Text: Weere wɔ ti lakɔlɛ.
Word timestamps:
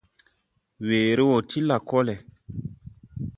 Weere 0.87 1.23
wɔ 1.29 1.37
ti 1.49 1.59
lakɔlɛ. 1.67 2.15